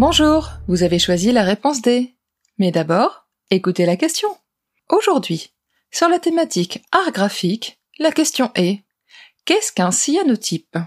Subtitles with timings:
[0.00, 2.14] Bonjour, vous avez choisi la réponse D.
[2.56, 4.30] Mais d'abord, écoutez la question.
[4.88, 5.52] Aujourd'hui,
[5.90, 8.82] sur la thématique art graphique, la question est
[9.44, 10.78] Qu'est-ce qu'un cyanotype?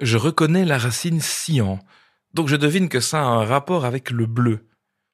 [0.00, 1.78] Je reconnais la racine cyan,
[2.32, 4.66] donc je devine que ça a un rapport avec le bleu.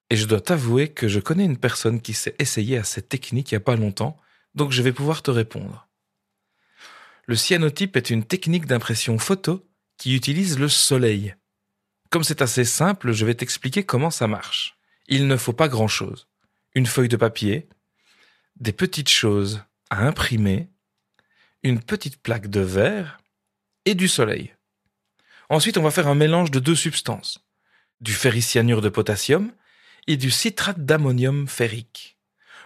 [0.08, 3.50] Et je dois t'avouer que je connais une personne qui s'est essayée à cette technique
[3.50, 4.16] il y a pas longtemps,
[4.54, 5.88] donc je vais pouvoir te répondre.
[7.26, 11.34] Le cyanotype est une technique d'impression photo qui utilise le soleil.
[12.12, 14.76] Comme c'est assez simple, je vais t'expliquer comment ça marche.
[15.08, 16.28] Il ne faut pas grand-chose.
[16.74, 17.70] Une feuille de papier,
[18.56, 20.68] des petites choses à imprimer,
[21.62, 23.18] une petite plaque de verre
[23.86, 24.54] et du soleil.
[25.48, 27.42] Ensuite, on va faire un mélange de deux substances,
[28.02, 29.50] du ferricyanure de potassium
[30.06, 32.18] et du citrate d'ammonium ferrique.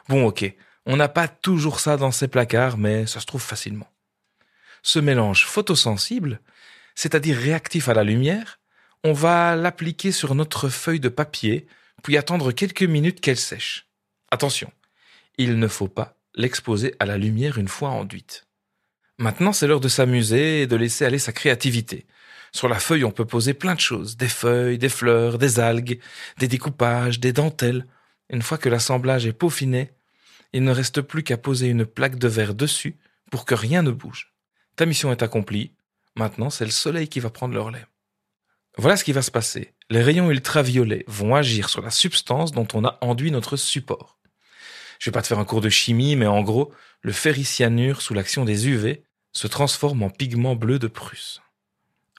[0.08, 0.44] Bon, ok,
[0.86, 3.92] on n'a pas toujours ça dans ces placards, mais ça se trouve facilement.
[4.83, 6.41] Ce mélange photosensible,
[6.97, 8.58] c'est-à-dire réactif à la lumière,
[9.07, 11.69] on va l'appliquer sur notre feuille de papier,
[12.03, 13.87] puis attendre quelques minutes qu'elle sèche.
[14.33, 14.73] Attention,
[15.39, 18.49] il ne faut pas l'exposer à la lumière une fois enduite.
[19.19, 22.05] Maintenant, c'est l'heure de s'amuser et de laisser aller sa créativité.
[22.51, 26.01] Sur la feuille, on peut poser plein de choses, des feuilles, des fleurs, des algues,
[26.39, 27.87] des découpages, des dentelles.
[28.29, 29.93] Une fois que l'assemblage est peaufiné,
[30.53, 32.97] il ne reste plus qu'à poser une plaque de verre dessus
[33.31, 34.34] pour que rien ne bouge.
[34.75, 35.71] Ta mission est accomplie.
[36.17, 37.87] Maintenant, c'est le soleil qui va prendre le relais.
[38.78, 39.72] Voilà ce qui va se passer.
[39.88, 44.19] Les rayons ultraviolets vont agir sur la substance dont on a enduit notre support.
[44.98, 48.12] Je vais pas te faire un cours de chimie, mais en gros, le ferricyanure, sous
[48.12, 51.41] l'action des UV, se transforme en pigment bleu de Prusse.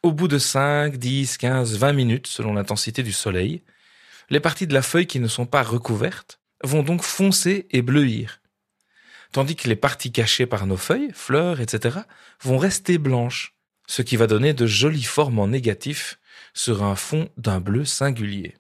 [0.02, 3.64] Au bout de 5, 10, 15, 20 minutes, selon l'intensité du soleil,
[4.30, 8.42] les parties de la feuille qui ne sont pas recouvertes vont donc foncer et bleuir,
[9.32, 12.00] tandis que les parties cachées par nos feuilles, fleurs, etc.,
[12.42, 13.56] vont rester blanches,
[13.88, 16.20] ce qui va donner de jolies formes en négatif
[16.54, 18.56] sur un fond d'un bleu singulier.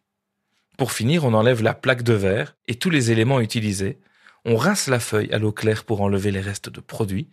[0.77, 3.99] Pour finir, on enlève la plaque de verre et tous les éléments utilisés.
[4.45, 7.29] On rince la feuille à l'eau claire pour enlever les restes de produits.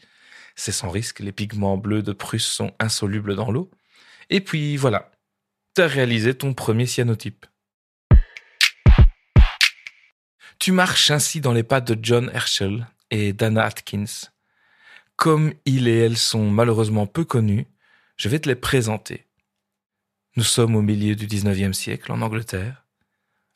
[0.56, 3.70] C'est sans risque, les pigments bleus de Prusse sont insolubles dans l'eau.
[4.30, 5.10] Et puis voilà,
[5.74, 7.46] t'as réalisé ton premier cyanotype.
[10.58, 14.30] Tu marches ainsi dans les pas de John Herschel et Dana Atkins.
[15.16, 17.66] Comme ils et elles sont malheureusement peu connus,
[18.16, 19.26] je vais te les présenter.
[20.36, 22.84] Nous sommes au milieu du 19e siècle en Angleterre.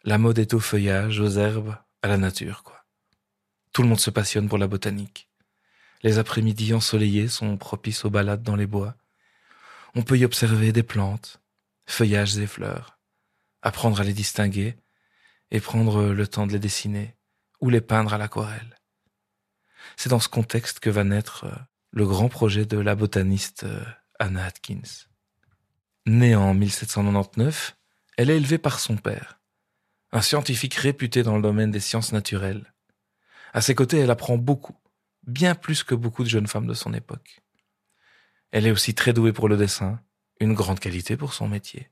[0.05, 2.85] La mode est au feuillage, aux herbes, à la nature, quoi.
[3.73, 5.29] Tout le monde se passionne pour la botanique.
[6.05, 8.95] Les après-midi ensoleillés sont propices aux balades dans les bois.
[9.97, 11.41] On peut y observer des plantes,
[11.87, 13.01] feuillages et fleurs,
[13.61, 14.77] apprendre à les distinguer
[15.51, 17.17] et prendre le temps de les dessiner
[17.61, 18.79] ou les peindre à l'aquarelle.
[19.97, 21.57] C'est dans ce contexte que va naître euh,
[21.91, 23.85] le grand projet de la botaniste euh,
[24.21, 25.08] Anna Atkins.
[26.09, 27.77] Née en 1799,
[28.17, 29.41] elle est élevée par son père,
[30.11, 32.73] un scientifique réputé dans le domaine des sciences naturelles.
[33.53, 34.75] À ses côtés, elle apprend beaucoup,
[35.27, 37.43] bien plus que beaucoup de jeunes femmes de son époque.
[38.53, 40.01] Elle est aussi très douée pour le dessin,
[40.41, 41.91] une grande qualité pour son métier.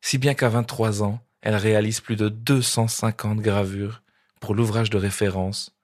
[0.00, 4.02] Si bien qu'à 23 ans, elle réalise plus de 250 gravures
[4.40, 5.76] pour l'ouvrage de référence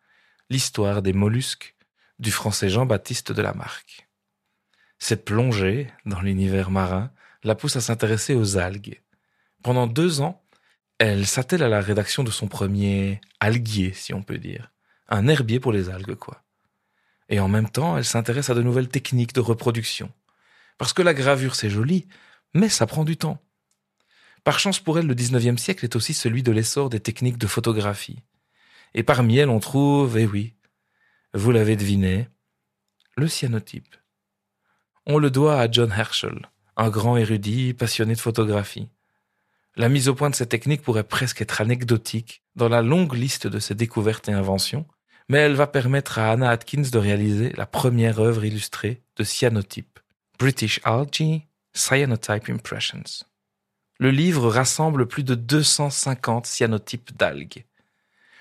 [0.48, 1.76] L'histoire des mollusques
[2.18, 4.08] du français Jean-Baptiste de Lamarck.
[4.98, 7.10] Cette plongée dans l'univers marin
[7.44, 9.02] la pousse à s'intéresser aux algues.
[9.62, 10.42] Pendant deux ans,
[10.98, 14.72] elle s'attelle à la rédaction de son premier alguier, si on peut dire.
[15.08, 16.42] Un herbier pour les algues, quoi.
[17.28, 20.10] Et en même temps, elle s'intéresse à de nouvelles techniques de reproduction.
[20.78, 22.08] Parce que la gravure, c'est joli,
[22.54, 23.40] mais ça prend du temps.
[24.44, 27.46] Par chance pour elle, le 19e siècle est aussi celui de l'essor des techniques de
[27.46, 28.22] photographie.
[28.94, 30.54] Et parmi elles, on trouve, eh oui,
[31.32, 32.28] vous l'avez deviné,
[33.16, 33.96] le cyanotype.
[35.06, 38.88] On le doit à John Herschel, un grand érudit passionné de photographie.
[39.76, 43.46] La mise au point de cette technique pourrait presque être anecdotique dans la longue liste
[43.46, 44.86] de ses découvertes et inventions,
[45.28, 49.98] mais elle va permettre à Anna Atkins de réaliser la première œuvre illustrée de cyanotype,
[50.38, 51.42] British Algae
[51.74, 53.24] Cyanotype Impressions.
[53.98, 57.64] Le livre rassemble plus de 250 cyanotypes d'algues.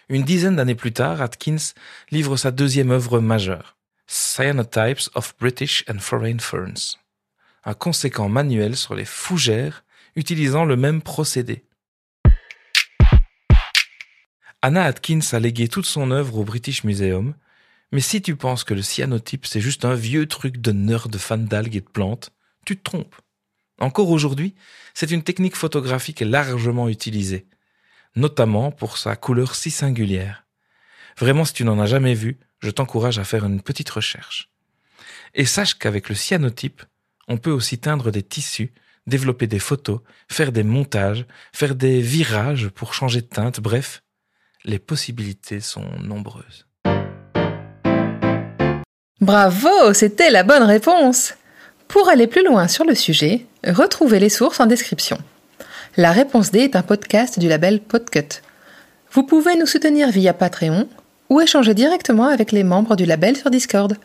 [0.10, 1.74] Une dizaine d'années plus tard, Atkins
[2.12, 3.78] livre sa deuxième œuvre majeure,
[4.08, 6.98] Cyanotypes of British and Foreign Ferns,
[7.66, 9.84] un conséquent manuel sur les fougères
[10.16, 11.66] utilisant le même procédé.
[14.62, 17.36] Anna Atkins a légué toute son œuvre au British Museum,
[17.92, 21.46] mais si tu penses que le cyanotype c'est juste un vieux truc de nerd fan
[21.46, 22.32] d'algues et de plantes,
[22.66, 23.16] tu te trompes.
[23.80, 24.56] Encore aujourd'hui,
[24.94, 27.48] c'est une technique photographique largement utilisée,
[28.16, 30.46] notamment pour sa couleur si singulière.
[31.18, 34.50] Vraiment, si tu n'en as jamais vu, je t'encourage à faire une petite recherche.
[35.34, 36.84] Et sache qu'avec le cyanotype,
[37.28, 38.74] on peut aussi teindre des tissus,
[39.08, 40.00] développer des photos,
[40.30, 44.04] faire des montages, faire des virages pour changer de teinte, bref,
[44.66, 46.66] les possibilités sont nombreuses.
[49.20, 51.36] Bravo, c'était la bonne réponse.
[51.88, 55.18] Pour aller plus loin sur le sujet, retrouvez les sources en description.
[55.96, 58.42] La réponse D est un podcast du label Podcut.
[59.12, 60.90] Vous pouvez nous soutenir via Patreon
[61.30, 63.96] ou échanger directement avec les membres du label sur Discord.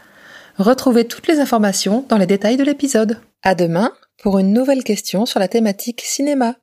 [0.59, 3.21] Retrouvez toutes les informations dans les détails de l'épisode.
[3.45, 6.57] À demain pour une nouvelle question sur la thématique cinéma.